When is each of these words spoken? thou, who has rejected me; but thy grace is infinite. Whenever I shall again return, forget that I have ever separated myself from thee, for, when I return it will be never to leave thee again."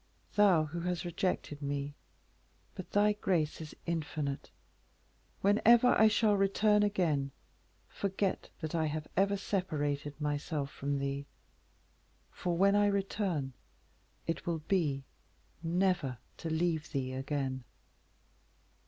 thou, 0.33 0.63
who 0.63 0.79
has 0.79 1.05
rejected 1.05 1.61
me; 1.61 1.93
but 2.73 2.89
thy 2.89 3.13
grace 3.13 3.61
is 3.61 3.75
infinite. 3.85 4.49
Whenever 5.41 5.89
I 5.89 6.07
shall 6.07 6.41
again 6.41 6.81
return, 6.81 7.31
forget 7.87 8.49
that 8.61 8.73
I 8.73 8.87
have 8.87 9.07
ever 9.15 9.37
separated 9.37 10.19
myself 10.19 10.71
from 10.71 10.97
thee, 10.97 11.27
for, 12.31 12.57
when 12.57 12.75
I 12.75 12.87
return 12.87 13.53
it 14.25 14.47
will 14.47 14.63
be 14.67 15.03
never 15.61 16.17
to 16.37 16.49
leave 16.49 16.91
thee 16.91 17.13
again." 17.13 17.63